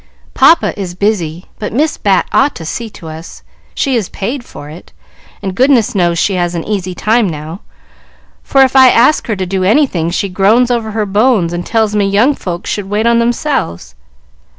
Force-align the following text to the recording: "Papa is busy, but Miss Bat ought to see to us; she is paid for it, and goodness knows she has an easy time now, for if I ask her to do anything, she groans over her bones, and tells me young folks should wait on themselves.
"Papa 0.33 0.73
is 0.81 0.95
busy, 0.95 1.45
but 1.59 1.71
Miss 1.71 1.95
Bat 1.99 2.27
ought 2.31 2.55
to 2.55 2.65
see 2.65 2.89
to 2.89 3.07
us; 3.07 3.43
she 3.75 3.95
is 3.95 4.09
paid 4.09 4.43
for 4.43 4.67
it, 4.67 4.91
and 5.43 5.53
goodness 5.53 5.93
knows 5.93 6.17
she 6.17 6.33
has 6.33 6.55
an 6.55 6.63
easy 6.63 6.95
time 6.95 7.29
now, 7.29 7.59
for 8.41 8.63
if 8.63 8.75
I 8.75 8.89
ask 8.89 9.27
her 9.27 9.35
to 9.35 9.45
do 9.45 9.63
anything, 9.63 10.09
she 10.09 10.27
groans 10.27 10.71
over 10.71 10.89
her 10.89 11.05
bones, 11.05 11.53
and 11.53 11.63
tells 11.63 11.95
me 11.95 12.07
young 12.07 12.33
folks 12.33 12.67
should 12.67 12.89
wait 12.89 13.05
on 13.05 13.19
themselves. 13.19 13.93